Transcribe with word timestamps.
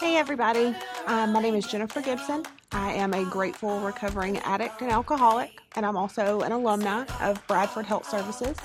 Hey, 0.00 0.16
everybody. 0.16 0.74
Uh, 1.06 1.26
my 1.26 1.40
name 1.40 1.54
is 1.54 1.66
Jennifer 1.66 2.00
Gibson. 2.00 2.44
I 2.72 2.92
am 2.92 3.12
a 3.12 3.24
grateful 3.24 3.80
recovering 3.80 4.38
addict 4.38 4.80
and 4.80 4.90
alcoholic, 4.90 5.60
and 5.76 5.84
I'm 5.84 5.96
also 5.96 6.40
an 6.40 6.52
alumna 6.52 7.06
of 7.20 7.46
Bradford 7.46 7.86
Health 7.86 8.08
Services. 8.08 8.56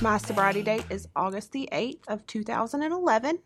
My 0.00 0.18
sobriety 0.18 0.62
date 0.62 0.84
is 0.88 1.08
August 1.16 1.52
the 1.52 1.68
8th 1.72 2.00
of 2.08 2.26
2011, 2.26 3.38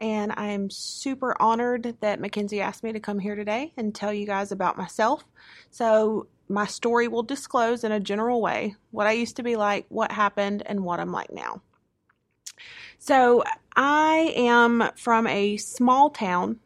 and 0.00 0.32
I 0.36 0.46
am 0.46 0.70
super 0.70 1.40
honored 1.42 1.96
that 2.00 2.20
Mackenzie 2.20 2.60
asked 2.60 2.84
me 2.84 2.92
to 2.92 3.00
come 3.00 3.18
here 3.18 3.34
today 3.34 3.72
and 3.76 3.94
tell 3.94 4.12
you 4.12 4.26
guys 4.26 4.52
about 4.52 4.78
myself. 4.78 5.24
So, 5.70 6.28
my 6.52 6.66
story 6.66 7.08
will 7.08 7.22
disclose 7.22 7.82
in 7.82 7.92
a 7.92 8.00
general 8.00 8.40
way 8.40 8.76
what 8.90 9.06
I 9.06 9.12
used 9.12 9.36
to 9.36 9.42
be 9.42 9.56
like, 9.56 9.86
what 9.88 10.12
happened, 10.12 10.62
and 10.66 10.84
what 10.84 11.00
I'm 11.00 11.12
like 11.12 11.32
now. 11.32 11.62
So, 12.98 13.42
I 13.74 14.32
am 14.36 14.90
from 14.96 15.26
a 15.26 15.56
small 15.56 16.10
town. 16.10 16.60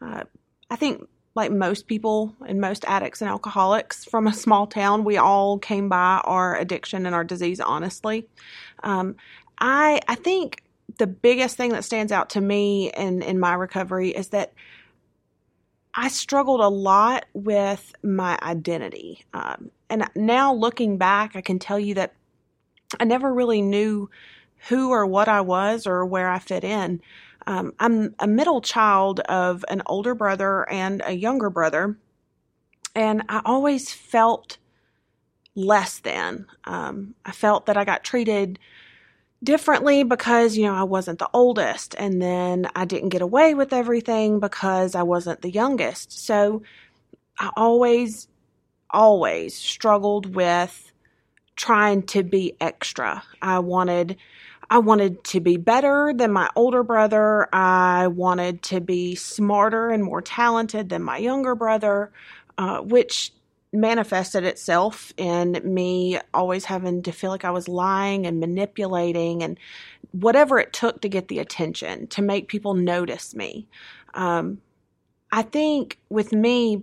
Uh, 0.00 0.24
I 0.70 0.76
think, 0.76 1.06
like 1.34 1.52
most 1.52 1.86
people 1.86 2.34
and 2.46 2.60
most 2.60 2.84
addicts 2.86 3.20
and 3.20 3.30
alcoholics 3.30 4.04
from 4.04 4.26
a 4.26 4.32
small 4.32 4.66
town, 4.66 5.04
we 5.04 5.18
all 5.18 5.58
came 5.58 5.88
by 5.88 6.20
our 6.24 6.56
addiction 6.56 7.06
and 7.06 7.14
our 7.14 7.22
disease 7.22 7.60
honestly. 7.60 8.26
Um, 8.82 9.14
I 9.60 10.00
I 10.08 10.16
think 10.16 10.62
the 10.98 11.06
biggest 11.06 11.56
thing 11.56 11.70
that 11.70 11.84
stands 11.84 12.10
out 12.10 12.30
to 12.30 12.40
me 12.40 12.90
in 12.92 13.22
in 13.22 13.38
my 13.38 13.54
recovery 13.54 14.10
is 14.10 14.28
that 14.28 14.52
I 15.98 16.06
struggled 16.06 16.60
a 16.60 16.68
lot 16.68 17.26
with 17.32 17.92
my 18.04 18.38
identity. 18.40 19.24
Um, 19.34 19.72
and 19.90 20.08
now 20.14 20.54
looking 20.54 20.96
back, 20.96 21.34
I 21.34 21.40
can 21.40 21.58
tell 21.58 21.78
you 21.80 21.94
that 21.94 22.14
I 23.00 23.04
never 23.04 23.34
really 23.34 23.62
knew 23.62 24.08
who 24.68 24.90
or 24.90 25.04
what 25.04 25.26
I 25.26 25.40
was 25.40 25.88
or 25.88 26.06
where 26.06 26.28
I 26.28 26.38
fit 26.38 26.62
in. 26.62 27.02
Um, 27.48 27.72
I'm 27.80 28.14
a 28.20 28.28
middle 28.28 28.60
child 28.60 29.18
of 29.22 29.64
an 29.68 29.82
older 29.86 30.14
brother 30.14 30.70
and 30.70 31.02
a 31.04 31.14
younger 31.14 31.50
brother, 31.50 31.98
and 32.94 33.24
I 33.28 33.42
always 33.44 33.92
felt 33.92 34.58
less 35.56 35.98
than. 35.98 36.46
Um, 36.62 37.16
I 37.26 37.32
felt 37.32 37.66
that 37.66 37.76
I 37.76 37.84
got 37.84 38.04
treated 38.04 38.60
differently 39.42 40.02
because, 40.02 40.56
you 40.56 40.66
know, 40.66 40.74
I 40.74 40.82
wasn't 40.82 41.18
the 41.18 41.30
oldest, 41.32 41.94
and 41.98 42.20
then 42.20 42.68
I 42.74 42.84
didn't 42.84 43.10
get 43.10 43.22
away 43.22 43.54
with 43.54 43.72
everything 43.72 44.40
because 44.40 44.94
I 44.94 45.02
wasn't 45.02 45.42
the 45.42 45.50
youngest. 45.50 46.12
So 46.24 46.62
I 47.38 47.50
always, 47.56 48.28
always 48.90 49.54
struggled 49.54 50.34
with 50.34 50.92
trying 51.56 52.02
to 52.04 52.22
be 52.22 52.56
extra. 52.60 53.22
I 53.42 53.58
wanted 53.58 54.16
I 54.70 54.78
wanted 54.78 55.24
to 55.24 55.40
be 55.40 55.56
better 55.56 56.12
than 56.14 56.30
my 56.30 56.50
older 56.54 56.82
brother. 56.82 57.48
I 57.54 58.08
wanted 58.08 58.62
to 58.64 58.80
be 58.80 59.14
smarter 59.14 59.90
and 59.90 60.04
more 60.04 60.20
talented 60.20 60.90
than 60.90 61.02
my 61.02 61.16
younger 61.16 61.54
brother, 61.54 62.12
uh, 62.58 62.80
which 62.80 63.32
manifested 63.78 64.44
itself 64.44 65.12
in 65.16 65.60
me 65.64 66.18
always 66.34 66.64
having 66.64 67.02
to 67.02 67.12
feel 67.12 67.30
like 67.30 67.44
I 67.44 67.50
was 67.50 67.68
lying 67.68 68.26
and 68.26 68.40
manipulating 68.40 69.42
and 69.42 69.58
whatever 70.12 70.58
it 70.58 70.72
took 70.72 71.00
to 71.02 71.08
get 71.08 71.28
the 71.28 71.38
attention, 71.38 72.06
to 72.08 72.22
make 72.22 72.48
people 72.48 72.74
notice 72.74 73.34
me. 73.34 73.68
Um, 74.14 74.60
I 75.30 75.42
think 75.42 75.98
with 76.08 76.32
me, 76.32 76.82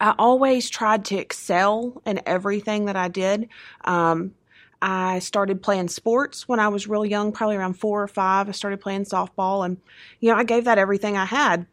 I 0.00 0.14
always 0.18 0.68
tried 0.68 1.06
to 1.06 1.16
excel 1.16 2.02
in 2.04 2.20
everything 2.26 2.84
that 2.86 2.96
I 2.96 3.08
did. 3.08 3.48
Um, 3.84 4.34
I 4.80 5.18
started 5.18 5.62
playing 5.62 5.88
sports 5.88 6.46
when 6.46 6.60
I 6.60 6.68
was 6.68 6.86
real 6.86 7.04
young, 7.04 7.32
probably 7.32 7.56
around 7.56 7.74
four 7.74 8.02
or 8.02 8.08
five. 8.08 8.48
I 8.48 8.52
started 8.52 8.80
playing 8.80 9.04
softball, 9.04 9.64
and 9.64 9.78
you 10.20 10.30
know, 10.30 10.36
I 10.36 10.44
gave 10.44 10.64
that 10.64 10.78
everything 10.78 11.16
I 11.16 11.24
had. 11.24 11.66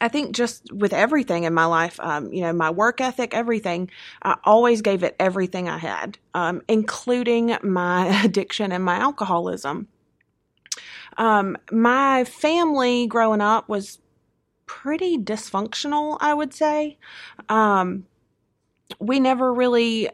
I 0.00 0.08
think 0.08 0.34
just 0.34 0.72
with 0.72 0.92
everything 0.92 1.44
in 1.44 1.54
my 1.54 1.64
life, 1.64 1.98
um, 2.00 2.32
you 2.32 2.42
know, 2.42 2.52
my 2.52 2.70
work 2.70 3.00
ethic, 3.00 3.34
everything, 3.34 3.90
I 4.22 4.36
always 4.44 4.82
gave 4.82 5.02
it 5.02 5.16
everything 5.18 5.68
I 5.68 5.78
had, 5.78 6.18
um, 6.34 6.62
including 6.68 7.56
my 7.62 8.06
addiction 8.24 8.72
and 8.72 8.84
my 8.84 8.96
alcoholism. 8.96 9.88
Um, 11.16 11.56
my 11.72 12.24
family 12.24 13.06
growing 13.06 13.40
up 13.40 13.68
was 13.68 13.98
pretty 14.66 15.16
dysfunctional, 15.16 16.18
I 16.20 16.34
would 16.34 16.52
say. 16.52 16.98
Um, 17.48 18.06
we 18.98 19.20
never 19.20 19.52
really 19.52 20.10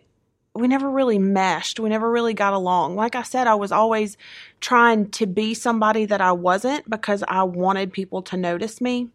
we 0.55 0.69
never 0.69 0.91
really 0.91 1.19
meshed. 1.19 1.81
We 1.81 1.89
never 1.89 2.11
really 2.11 2.35
got 2.35 2.53
along. 2.53 2.95
Like 2.95 3.15
I 3.15 3.23
said, 3.23 3.47
I 3.47 3.55
was 3.55 3.73
always 3.73 4.17
trying 4.61 5.11
to 5.13 5.27
be 5.27 5.55
somebody 5.55 6.05
that 6.07 6.21
I 6.21 6.33
wasn't 6.33 6.89
because 6.91 7.25
I 7.27 7.43
wanted 7.45 7.93
people 7.93 8.23
to 8.23 8.37
notice 8.37 8.81
me. 8.81 9.09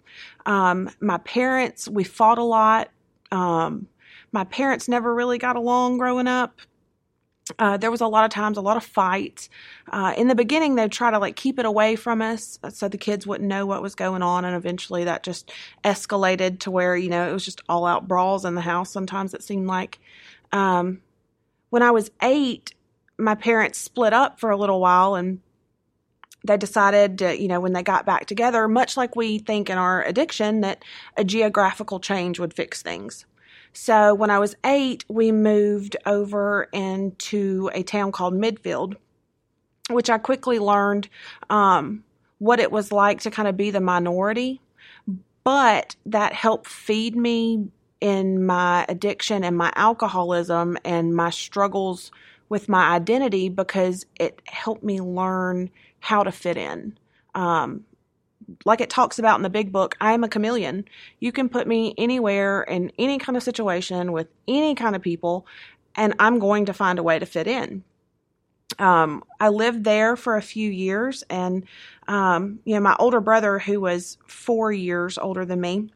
Um, 0.46 0.90
my 1.00 1.20
parents, 1.20 1.88
we 1.88 2.04
fought 2.04 2.40
a 2.40 2.44
lot. 2.44 2.90
Um, 3.32 3.88
my 4.32 4.46
parents 4.46 4.88
never 4.88 5.14
really 5.14 5.38
got 5.38 5.56
along 5.56 6.00
growing 6.00 6.28
up. 6.28 6.60
Uh, 7.60 7.78
there 7.78 7.92
was 7.92 8.02
a 8.02 8.08
lot 8.08 8.26
of 8.26 8.32
times, 8.32 8.58
a 8.58 8.62
lot 8.62 8.76
of 8.76 8.84
fights. 8.84 9.48
Uh, 9.90 10.14
in 10.18 10.28
the 10.28 10.36
beginning, 10.36 10.76
they'd 10.76 10.92
try 10.92 11.12
to 11.12 11.20
like 11.20 11.36
keep 11.36 11.60
it 11.60 11.66
away 11.66 11.96
from 11.96 12.22
us 12.22 12.60
so 12.70 12.90
the 12.90 12.98
kids 12.98 13.26
wouldn't 13.26 13.48
know 13.48 13.66
what 13.66 13.82
was 13.82 13.96
going 13.96 14.22
on, 14.22 14.44
and 14.44 14.56
eventually 14.56 15.06
that 15.06 15.24
just 15.24 15.52
escalated 15.84 16.60
to 16.60 16.72
where 16.72 16.98
you 16.98 17.10
know 17.10 17.30
it 17.30 17.32
was 17.32 17.46
just 17.46 17.62
all 17.70 17.86
out 17.86 18.06
brawls 18.08 18.44
in 18.44 18.56
the 18.56 18.62
house. 18.62 18.92
Sometimes 18.92 19.34
it 19.34 19.44
seemed 19.44 19.68
like. 19.68 20.00
Um, 20.52 21.02
when 21.78 21.84
I 21.84 21.92
was 21.92 22.10
eight, 22.24 22.74
my 23.20 23.36
parents 23.36 23.78
split 23.78 24.12
up 24.12 24.40
for 24.40 24.50
a 24.50 24.58
little 24.58 24.80
while 24.80 25.14
and 25.14 25.42
they 26.44 26.58
decided 26.58 27.20
to, 27.20 27.40
you 27.40 27.48
know, 27.48 27.60
when 27.60 27.74
they 27.74 27.84
got 27.84 28.04
back 28.04 28.26
together, 28.26 28.68
much 28.68 28.98
like 28.98 29.16
we 29.16 29.38
think 29.38 29.70
in 29.70 29.78
our 29.78 30.04
addiction, 30.04 30.62
that 30.62 30.84
a 31.18 31.24
geographical 31.24 32.00
change 32.00 32.40
would 32.40 32.56
fix 32.56 32.82
things. 32.82 33.28
So 33.74 34.16
when 34.16 34.32
I 34.32 34.40
was 34.40 34.56
eight, 34.66 35.06
we 35.08 35.32
moved 35.32 35.96
over 36.08 36.68
into 36.74 37.70
a 37.76 37.84
town 37.84 38.12
called 38.12 38.34
Midfield, 38.34 38.96
which 39.92 40.10
I 40.10 40.18
quickly 40.18 40.58
learned 40.58 41.10
um, 41.52 42.04
what 42.40 42.60
it 42.60 42.72
was 42.72 42.92
like 42.92 43.22
to 43.22 43.30
kind 43.30 43.48
of 43.48 43.56
be 43.56 43.70
the 43.70 43.82
minority. 43.82 44.62
But 45.44 45.96
that 46.08 46.34
helped 46.34 46.66
feed 46.66 47.16
me 47.16 47.68
in 48.02 48.46
my 48.46 48.86
addiction 48.90 49.44
and 49.44 49.58
my 49.58 49.72
alcoholism 49.76 50.78
and 50.86 51.16
my 51.16 51.30
struggles 51.30 52.12
with 52.50 52.70
my 52.70 52.96
identity 52.96 53.50
because 53.50 54.06
it 54.20 54.42
helped 54.46 54.84
me 54.84 55.02
learn 55.02 55.70
how 56.00 56.24
to 56.24 56.32
fit 56.32 56.58
in. 56.58 56.98
Um, 57.36 57.84
like 58.66 58.82
it 58.82 58.90
talks 58.90 59.20
about 59.20 59.38
in 59.38 59.44
the 59.44 59.50
big 59.50 59.72
book, 59.72 59.96
I 60.00 60.14
am 60.14 60.24
a 60.24 60.30
chameleon. 60.30 60.86
You 61.20 61.32
can 61.32 61.50
put 61.50 61.68
me 61.68 61.94
anywhere 61.98 62.64
in 62.64 62.92
any 62.98 63.18
kind 63.18 63.36
of 63.36 63.44
situation 63.44 64.12
with 64.12 64.28
any 64.48 64.76
kind 64.76 64.96
of 64.96 65.02
people, 65.02 65.46
and 65.96 66.14
I'm 66.20 66.40
going 66.40 66.66
to 66.66 66.74
find 66.74 67.00
a 67.00 67.04
way 67.04 67.20
to 67.20 67.26
fit 67.26 67.48
in. 67.48 67.84
Um, 68.80 69.24
I 69.40 69.50
lived 69.50 69.84
there 69.84 70.16
for 70.16 70.38
a 70.38 70.42
few 70.42 70.70
years, 70.70 71.24
and 71.30 71.66
um, 72.08 72.60
you 72.64 72.76
know, 72.76 72.82
my 72.82 72.96
older 73.00 73.20
brother, 73.20 73.60
who 73.60 73.82
was 73.82 74.18
four 74.28 74.72
years 74.72 75.18
older 75.18 75.46
than 75.46 75.60
me, 75.60 75.90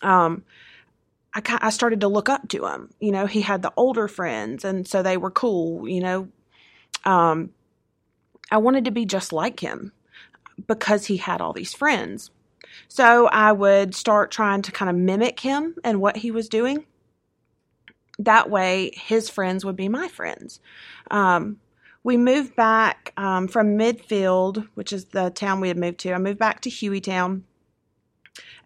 um, 0.00 0.44
I, 1.34 1.58
I 1.60 1.70
started 1.70 2.00
to 2.00 2.08
look 2.08 2.28
up 2.28 2.48
to 2.48 2.66
him. 2.66 2.90
You 3.00 3.12
know, 3.12 3.26
he 3.26 3.40
had 3.40 3.62
the 3.62 3.72
older 3.76 4.08
friends, 4.08 4.64
and 4.64 4.86
so 4.86 5.02
they 5.02 5.16
were 5.16 5.30
cool. 5.30 5.88
You 5.88 6.00
know, 6.00 6.28
um, 7.04 7.50
I 8.50 8.58
wanted 8.58 8.84
to 8.84 8.90
be 8.90 9.06
just 9.06 9.32
like 9.32 9.60
him 9.60 9.92
because 10.66 11.06
he 11.06 11.16
had 11.16 11.40
all 11.40 11.52
these 11.52 11.74
friends. 11.74 12.30
So 12.88 13.26
I 13.26 13.52
would 13.52 13.94
start 13.94 14.30
trying 14.30 14.62
to 14.62 14.72
kind 14.72 14.90
of 14.90 14.96
mimic 14.96 15.40
him 15.40 15.76
and 15.84 16.00
what 16.00 16.18
he 16.18 16.30
was 16.30 16.48
doing. 16.48 16.86
That 18.18 18.50
way, 18.50 18.92
his 18.94 19.28
friends 19.28 19.64
would 19.64 19.76
be 19.76 19.88
my 19.88 20.08
friends. 20.08 20.60
Um, 21.10 21.58
we 22.04 22.16
moved 22.16 22.56
back 22.56 23.12
um, 23.16 23.48
from 23.48 23.78
Midfield, 23.78 24.68
which 24.74 24.92
is 24.92 25.06
the 25.06 25.30
town 25.30 25.60
we 25.60 25.68
had 25.68 25.78
moved 25.78 25.98
to. 26.00 26.12
I 26.12 26.18
moved 26.18 26.38
back 26.38 26.60
to 26.62 26.70
Hueytown 26.70 27.42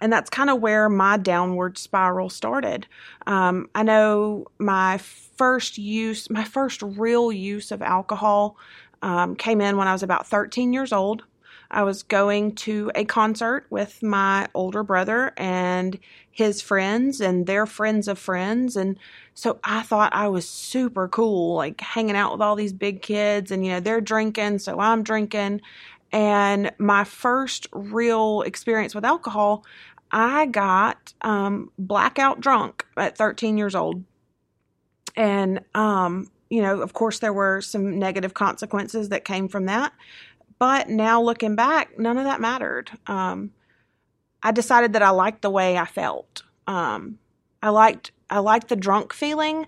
and 0.00 0.12
that's 0.12 0.30
kind 0.30 0.50
of 0.50 0.60
where 0.60 0.88
my 0.88 1.16
downward 1.16 1.78
spiral 1.78 2.28
started. 2.30 2.86
Um, 3.26 3.68
I 3.74 3.82
know 3.82 4.46
my 4.58 4.98
first 4.98 5.78
use, 5.78 6.30
my 6.30 6.44
first 6.44 6.82
real 6.82 7.32
use 7.32 7.70
of 7.70 7.82
alcohol 7.82 8.56
um, 9.02 9.36
came 9.36 9.60
in 9.60 9.76
when 9.76 9.88
I 9.88 9.92
was 9.92 10.02
about 10.02 10.26
13 10.26 10.72
years 10.72 10.92
old. 10.92 11.24
I 11.70 11.82
was 11.82 12.04
going 12.04 12.54
to 12.56 12.92
a 12.94 13.04
concert 13.04 13.66
with 13.70 14.02
my 14.02 14.46
older 14.54 14.84
brother 14.84 15.32
and 15.36 15.98
his 16.30 16.60
friends 16.60 17.20
and 17.20 17.46
their 17.46 17.66
friends 17.66 18.06
of 18.08 18.18
friends. 18.18 18.76
And 18.76 18.98
so 19.34 19.58
I 19.64 19.82
thought 19.82 20.14
I 20.14 20.28
was 20.28 20.48
super 20.48 21.08
cool, 21.08 21.56
like 21.56 21.80
hanging 21.80 22.14
out 22.14 22.30
with 22.32 22.40
all 22.40 22.54
these 22.54 22.72
big 22.72 23.02
kids 23.02 23.50
and, 23.50 23.64
you 23.64 23.72
know, 23.72 23.80
they're 23.80 24.00
drinking, 24.00 24.60
so 24.60 24.78
I'm 24.78 25.02
drinking. 25.02 25.60
And 26.12 26.72
my 26.78 27.04
first 27.04 27.66
real 27.72 28.42
experience 28.42 28.94
with 28.94 29.04
alcohol, 29.04 29.64
I 30.10 30.46
got 30.46 31.12
um, 31.22 31.70
blackout 31.78 32.40
drunk 32.40 32.86
at 32.96 33.18
13 33.18 33.58
years 33.58 33.74
old. 33.74 34.04
And 35.16 35.60
um, 35.74 36.30
you 36.50 36.62
know, 36.62 36.80
of 36.80 36.92
course, 36.92 37.18
there 37.18 37.32
were 37.32 37.60
some 37.60 37.98
negative 37.98 38.34
consequences 38.34 39.08
that 39.08 39.24
came 39.24 39.48
from 39.48 39.66
that. 39.66 39.92
But 40.58 40.88
now 40.88 41.20
looking 41.20 41.56
back, 41.56 41.98
none 41.98 42.18
of 42.18 42.24
that 42.24 42.40
mattered. 42.40 42.90
Um, 43.06 43.50
I 44.42 44.52
decided 44.52 44.92
that 44.92 45.02
I 45.02 45.10
liked 45.10 45.42
the 45.42 45.50
way 45.50 45.76
I 45.76 45.84
felt. 45.84 46.42
Um, 46.66 47.18
I 47.62 47.70
liked 47.70 48.12
I 48.28 48.38
liked 48.38 48.68
the 48.68 48.76
drunk 48.76 49.12
feeling 49.12 49.66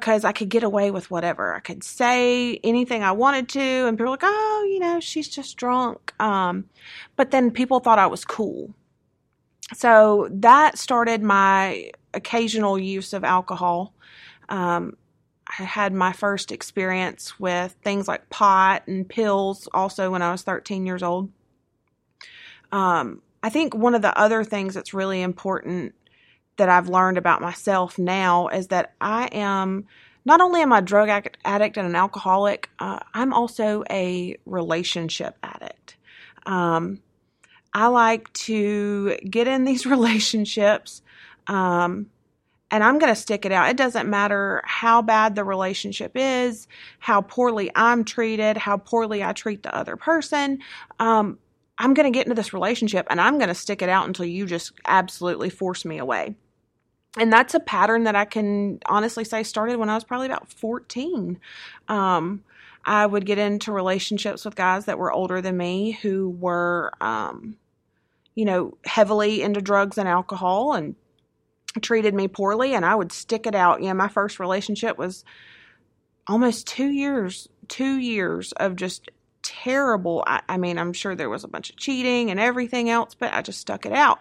because 0.00 0.24
I 0.24 0.32
could 0.32 0.48
get 0.48 0.62
away 0.62 0.90
with 0.90 1.10
whatever. 1.10 1.54
I 1.54 1.60
could 1.60 1.84
say 1.84 2.56
anything 2.64 3.02
I 3.02 3.12
wanted 3.12 3.48
to, 3.50 3.60
and 3.60 3.96
people 3.96 4.06
were 4.06 4.10
like, 4.10 4.24
"Oh, 4.24 4.68
you 4.70 4.78
know, 4.78 5.00
she's 5.00 5.28
just 5.28 5.56
drunk." 5.56 6.12
Um, 6.20 6.66
but 7.16 7.30
then 7.30 7.50
people 7.50 7.80
thought 7.80 7.98
I 7.98 8.06
was 8.06 8.24
cool, 8.24 8.74
so 9.74 10.28
that 10.30 10.78
started 10.78 11.22
my 11.22 11.90
occasional 12.14 12.78
use 12.78 13.12
of 13.12 13.24
alcohol. 13.24 13.94
Um, 14.48 14.96
I 15.58 15.64
had 15.64 15.92
my 15.92 16.12
first 16.12 16.52
experience 16.52 17.38
with 17.38 17.76
things 17.82 18.08
like 18.08 18.30
pot 18.30 18.86
and 18.86 19.08
pills 19.08 19.68
also 19.74 20.10
when 20.10 20.22
I 20.22 20.32
was 20.32 20.42
13 20.42 20.86
years 20.86 21.02
old. 21.02 21.30
Um, 22.70 23.20
I 23.42 23.50
think 23.50 23.74
one 23.74 23.94
of 23.94 24.02
the 24.02 24.16
other 24.18 24.44
things 24.44 24.72
that's 24.72 24.94
really 24.94 25.20
important 25.20 25.94
that 26.56 26.68
I've 26.68 26.88
learned 26.88 27.18
about 27.18 27.40
myself 27.40 27.98
now 27.98 28.48
is 28.48 28.68
that 28.68 28.94
I 29.00 29.26
am 29.32 29.86
not 30.24 30.40
only 30.40 30.60
am 30.60 30.72
I 30.72 30.78
a 30.78 30.82
drug 30.82 31.08
addict 31.44 31.76
and 31.76 31.86
an 31.86 31.96
alcoholic, 31.96 32.70
uh, 32.78 33.00
I'm 33.14 33.32
also 33.32 33.82
a 33.90 34.36
relationship 34.46 35.36
addict. 35.42 35.96
Um, 36.46 37.00
I 37.74 37.86
like 37.88 38.32
to 38.34 39.16
get 39.28 39.48
in 39.48 39.64
these 39.64 39.86
relationships 39.96 41.02
um, 41.48 42.06
and 42.70 42.82
I'm 42.82 42.98
going 42.98 43.12
to 43.12 43.20
stick 43.20 43.44
it 43.44 43.52
out. 43.52 43.68
It 43.68 43.76
doesn't 43.76 44.08
matter 44.08 44.62
how 44.64 45.02
bad 45.02 45.34
the 45.34 45.44
relationship 45.44 46.12
is, 46.14 46.68
how 47.00 47.20
poorly 47.20 47.70
I'm 47.74 48.04
treated, 48.04 48.56
how 48.56 48.78
poorly 48.78 49.22
I 49.22 49.32
treat 49.32 49.62
the 49.62 49.74
other 49.76 49.96
person. 49.96 50.60
Um, 50.98 51.38
I'm 51.78 51.94
going 51.94 52.10
to 52.10 52.16
get 52.16 52.26
into 52.26 52.34
this 52.34 52.54
relationship 52.54 53.06
and 53.10 53.20
I'm 53.20 53.38
going 53.38 53.48
to 53.48 53.54
stick 53.54 53.82
it 53.82 53.88
out 53.88 54.06
until 54.06 54.24
you 54.24 54.46
just 54.46 54.72
absolutely 54.86 55.50
force 55.50 55.84
me 55.84 55.98
away. 55.98 56.36
And 57.18 57.32
that's 57.32 57.54
a 57.54 57.60
pattern 57.60 58.04
that 58.04 58.16
I 58.16 58.24
can 58.24 58.78
honestly 58.86 59.24
say 59.24 59.42
started 59.42 59.76
when 59.76 59.90
I 59.90 59.94
was 59.94 60.04
probably 60.04 60.26
about 60.26 60.50
14. 60.50 61.38
Um, 61.88 62.42
I 62.84 63.06
would 63.06 63.26
get 63.26 63.38
into 63.38 63.70
relationships 63.70 64.44
with 64.44 64.56
guys 64.56 64.86
that 64.86 64.98
were 64.98 65.12
older 65.12 65.40
than 65.40 65.56
me 65.56 65.92
who 65.92 66.30
were, 66.30 66.92
um, 67.00 67.56
you 68.34 68.44
know, 68.44 68.76
heavily 68.84 69.42
into 69.42 69.60
drugs 69.60 69.98
and 69.98 70.08
alcohol 70.08 70.72
and 70.72 70.94
treated 71.80 72.14
me 72.14 72.28
poorly 72.28 72.74
and 72.74 72.84
I 72.84 72.94
would 72.94 73.12
stick 73.12 73.46
it 73.46 73.54
out. 73.54 73.82
You 73.82 73.88
know, 73.88 73.94
my 73.94 74.08
first 74.08 74.40
relationship 74.40 74.98
was 74.98 75.24
almost 76.26 76.66
two 76.66 76.90
years, 76.90 77.48
two 77.68 77.98
years 77.98 78.52
of 78.52 78.76
just 78.76 79.10
terrible. 79.42 80.24
I, 80.26 80.40
I, 80.48 80.56
mean, 80.56 80.78
I'm 80.78 80.92
sure 80.92 81.14
there 81.14 81.30
was 81.30 81.44
a 81.44 81.48
bunch 81.48 81.70
of 81.70 81.76
cheating 81.76 82.30
and 82.30 82.40
everything 82.40 82.90
else, 82.90 83.14
but 83.14 83.32
I 83.32 83.42
just 83.42 83.60
stuck 83.60 83.86
it 83.86 83.92
out. 83.92 84.20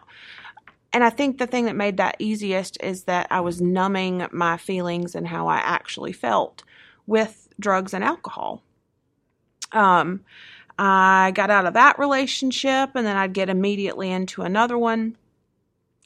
And 0.94 1.04
I 1.04 1.10
think 1.10 1.38
the 1.38 1.48
thing 1.48 1.66
that 1.66 1.76
made 1.76 1.98
that 1.98 2.18
easiest 2.20 2.82
is 2.84 3.04
that 3.04 3.28
I 3.30 3.40
was 3.40 3.62
numbing 3.62 4.28
my 4.32 4.58
feelings 4.58 5.16
and 5.16 5.28
how 5.28 5.48
I 5.48 5.58
actually 5.58 6.12
felt 6.12 6.64
with 7.08 7.48
drugs 7.60 7.94
and 7.94 8.04
alcohol. 8.04 8.62
Um, 9.72 10.22
I 10.78 11.32
got 11.34 11.50
out 11.50 11.66
of 11.66 11.74
that 11.76 11.98
relationship 11.98 12.92
and 12.96 13.06
then 13.06 13.16
I'd 13.16 13.34
get 13.34 13.50
immediately 13.50 14.12
into 14.12 14.42
another 14.42 14.78
one 14.78 15.16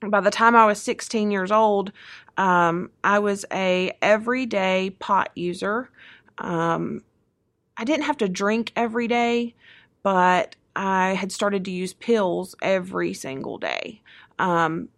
by 0.09 0.21
the 0.21 0.31
time 0.31 0.55
I 0.55 0.65
was 0.65 0.81
16 0.81 1.31
years 1.31 1.51
old, 1.51 1.91
um, 2.37 2.91
I 3.03 3.19
was 3.19 3.45
a 3.51 3.95
everyday 4.01 4.91
pot 4.99 5.29
user. 5.35 5.89
Um, 6.37 7.03
I 7.77 7.83
didn't 7.83 8.05
have 8.05 8.17
to 8.17 8.29
drink 8.29 8.71
every 8.75 9.07
day, 9.07 9.55
but 10.03 10.55
I 10.75 11.13
had 11.13 11.31
started 11.31 11.65
to 11.65 11.71
use 11.71 11.93
pills 11.93 12.55
every 12.61 13.13
single 13.13 13.57
day. 13.57 14.01
Um, 14.39 14.89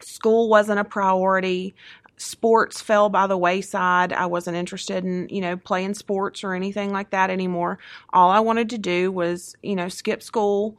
school 0.00 0.48
wasn't 0.48 0.80
a 0.80 0.84
priority. 0.84 1.74
Sports 2.16 2.80
fell 2.80 3.08
by 3.08 3.26
the 3.26 3.38
wayside. 3.38 4.12
I 4.12 4.26
wasn't 4.26 4.56
interested 4.56 5.04
in, 5.04 5.28
you 5.30 5.40
know, 5.40 5.56
playing 5.56 5.94
sports 5.94 6.44
or 6.44 6.54
anything 6.54 6.92
like 6.92 7.10
that 7.10 7.30
anymore. 7.30 7.78
All 8.12 8.30
I 8.30 8.40
wanted 8.40 8.70
to 8.70 8.78
do 8.78 9.10
was, 9.10 9.56
you 9.62 9.76
know, 9.76 9.88
skip 9.88 10.22
school, 10.22 10.76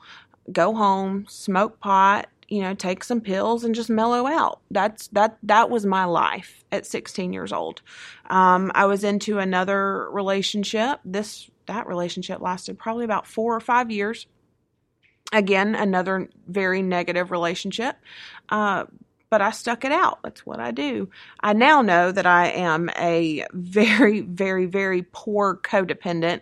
go 0.52 0.76
home, 0.76 1.26
smoke 1.28 1.80
pot, 1.80 2.28
you 2.52 2.62
know, 2.62 2.74
take 2.74 3.04
some 3.04 3.22
pills 3.22 3.64
and 3.64 3.74
just 3.74 3.90
mellow 3.90 4.28
out. 4.28 4.60
That's 4.70 5.08
that 5.10 5.38
that 5.44 5.70
was 5.70 5.86
my 5.86 6.04
life 6.04 6.66
at 6.72 6.86
16 6.86 7.32
years 7.32 7.54
old. 7.54 7.82
Um, 8.30 8.72
I 8.76 8.86
was 8.86 9.06
into 9.06 9.40
another 9.40 10.10
relationship. 10.12 11.00
This 11.06 11.50
that 11.72 11.88
relationship 11.88 12.42
lasted 12.42 12.78
probably 12.78 13.06
about 13.06 13.26
four 13.26 13.56
or 13.56 13.62
five 13.62 13.90
years. 13.90 14.28
Again, 15.32 15.74
another 15.74 16.30
very 16.48 16.82
negative 16.82 17.32
relationship. 17.32 17.96
Uh, 18.50 18.86
but 19.30 19.42
I 19.42 19.52
stuck 19.52 19.86
it 19.86 19.94
out. 19.94 20.20
That's 20.24 20.46
what 20.46 20.60
I 20.60 20.72
do. 20.72 21.10
I 21.40 21.54
now 21.54 21.82
know 21.82 22.12
that 22.12 22.26
I 22.26 22.50
am 22.50 22.90
a 23.00 23.46
very, 23.54 24.20
very, 24.20 24.66
very 24.66 25.06
poor 25.14 25.56
codependent. 25.56 26.42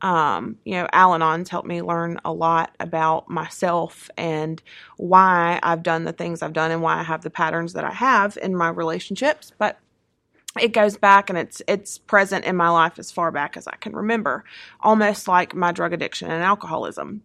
Um, 0.00 0.56
you 0.64 0.72
know, 0.72 0.88
Al 0.94 1.12
Anon's 1.12 1.50
helped 1.50 1.68
me 1.68 1.82
learn 1.82 2.18
a 2.24 2.32
lot 2.32 2.74
about 2.80 3.28
myself 3.28 4.08
and 4.16 4.62
why 4.96 5.60
I've 5.62 5.82
done 5.82 6.04
the 6.04 6.14
things 6.14 6.40
I've 6.40 6.54
done 6.54 6.70
and 6.70 6.80
why 6.80 6.98
I 6.98 7.02
have 7.02 7.20
the 7.20 7.28
patterns 7.28 7.74
that 7.74 7.84
I 7.84 7.92
have 7.92 8.38
in 8.40 8.56
my 8.56 8.70
relationships. 8.70 9.52
But 9.58 9.78
it 10.58 10.72
goes 10.72 10.96
back 10.96 11.30
and 11.30 11.38
it's 11.38 11.62
it's 11.68 11.98
present 11.98 12.44
in 12.44 12.56
my 12.56 12.70
life 12.70 12.98
as 12.98 13.12
far 13.12 13.30
back 13.30 13.56
as 13.56 13.66
I 13.66 13.76
can 13.76 13.94
remember, 13.94 14.44
almost 14.80 15.28
like 15.28 15.54
my 15.54 15.72
drug 15.72 15.92
addiction 15.92 16.30
and 16.30 16.42
alcoholism. 16.42 17.22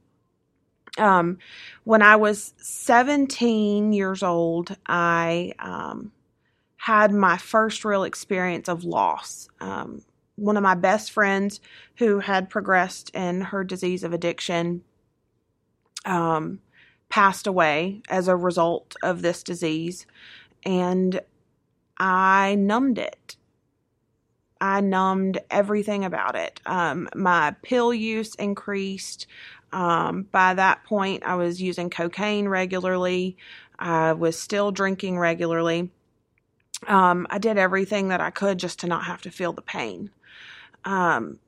Um, 0.98 1.40
when 1.84 2.02
I 2.02 2.16
was 2.16 2.54
17 2.58 3.92
years 3.92 4.24
old, 4.24 4.76
I 4.86 5.54
um, 5.60 6.12
had 6.78 7.12
my 7.12 7.38
first 7.38 7.84
real 7.84 8.04
experience 8.04 8.70
of 8.70 8.84
loss. 8.84 9.50
Um, 9.60 10.04
one 10.36 10.58
of 10.58 10.64
my 10.64 10.76
best 10.76 11.12
friends 11.12 11.60
who 11.98 12.20
had 12.20 12.50
progressed 12.50 13.10
in 13.10 13.42
her 13.42 13.64
disease 13.64 14.04
of 14.04 14.14
addiction 14.14 14.84
um, 16.06 16.60
passed 17.10 17.48
away 17.48 18.02
as 18.10 18.28
a 18.28 18.36
result 18.36 18.96
of 19.02 19.22
this 19.22 19.44
disease, 19.44 20.06
and 20.66 21.22
I 21.98 22.56
numbed 22.56 22.98
it. 22.98 23.38
I 24.60 24.82
numbed 24.82 25.40
everything 25.50 26.06
about 26.06 26.36
it. 26.36 26.62
Um, 26.66 27.10
my 27.14 27.56
pill 27.62 27.94
use 27.94 28.36
increased. 28.36 29.28
Um, 29.72 30.24
by 30.32 30.54
that 30.54 30.84
point, 30.86 31.24
I 31.24 31.36
was 31.36 31.62
using 31.62 31.90
cocaine 31.90 32.48
regularly. 32.48 33.38
I 33.78 34.14
was 34.14 34.40
still 34.40 34.72
drinking 34.72 35.20
regularly. 35.20 35.92
Um, 36.88 37.28
I 37.30 37.38
did 37.38 37.58
everything 37.58 38.10
that 38.10 38.22
I 38.22 38.30
could 38.30 38.58
just 38.58 38.80
to 38.80 38.88
not 38.88 39.06
have 39.06 39.22
to 39.24 39.32
feel 39.32 39.54
the 39.54 39.62
pain. 39.62 40.12
Um, 40.86 41.40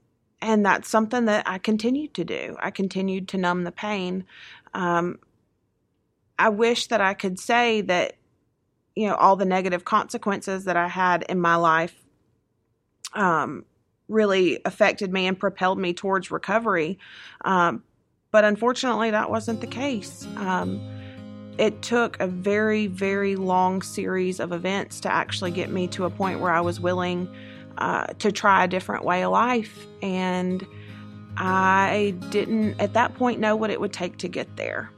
and 0.41 0.65
that's 0.65 0.89
something 0.89 1.25
that 1.25 1.47
I 1.47 1.57
continued 1.57 2.13
to 2.15 2.25
do. 2.25 2.57
I 2.59 2.71
continued 2.71 3.27
to 3.29 3.37
numb 3.37 3.63
the 3.63 3.71
pain. 3.71 4.25
Um, 4.73 5.19
I 6.37 6.49
wish 6.49 6.87
that 6.87 7.01
I 7.01 7.13
could 7.13 7.39
say 7.39 7.81
that, 7.81 8.15
you 8.97 9.07
know, 9.07 9.13
all 9.13 9.35
the 9.35 9.45
negative 9.45 9.85
consequences 9.85 10.63
that 10.63 10.75
I 10.75 10.87
had 10.87 11.23
in 11.29 11.39
my 11.39 11.55
life 11.55 11.93
um, 13.13 13.63
really 14.07 14.59
affected 14.65 15.13
me 15.13 15.27
and 15.27 15.37
propelled 15.37 15.77
me 15.77 15.93
towards 15.93 16.31
recovery. 16.31 16.97
Um, 17.45 17.83
but 18.31 18.43
unfortunately, 18.43 19.11
that 19.11 19.29
wasn't 19.29 19.61
the 19.61 19.67
case. 19.67 20.25
Um, 20.37 20.81
it 21.59 21.83
took 21.83 22.19
a 22.19 22.25
very, 22.25 22.87
very 22.87 23.35
long 23.35 23.83
series 23.83 24.39
of 24.39 24.51
events 24.51 24.99
to 25.01 25.13
actually 25.13 25.51
get 25.51 25.69
me 25.69 25.87
to 25.89 26.05
a 26.05 26.09
point 26.09 26.39
where 26.39 26.51
I 26.51 26.61
was 26.61 26.79
willing 26.79 27.29
uh, 27.77 28.07
to 28.07 28.31
try 28.31 28.63
a 28.63 28.67
different 28.67 29.05
way 29.05 29.23
of 29.23 29.31
life. 29.31 29.85
And 30.01 30.65
I 31.37 32.15
didn't, 32.31 32.81
at 32.81 32.93
that 32.93 33.13
point, 33.13 33.39
know 33.39 33.55
what 33.55 33.69
it 33.69 33.79
would 33.79 33.93
take 33.93 34.17
to 34.17 34.27
get 34.27 34.55
there. 34.55 34.89